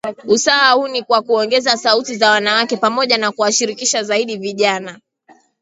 Usawa 0.27 0.71
huu 0.71 0.87
ni 0.87 1.03
kwa 1.03 1.21
kuongeza 1.21 1.77
sauti 1.77 2.15
za 2.15 2.31
wanawake, 2.31 2.77
pamoja 2.77 3.17
na 3.17 3.31
kuwashirikisha 3.31 4.03
zaidi 4.03 4.37
vijana 4.37 4.99